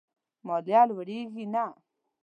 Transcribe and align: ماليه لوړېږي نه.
ماليه 0.45 0.81
لوړېږي 0.89 1.43
نه. 1.53 1.65